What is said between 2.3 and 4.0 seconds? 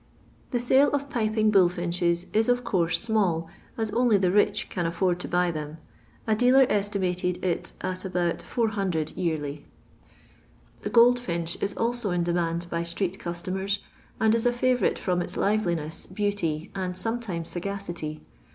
is, of course, small, as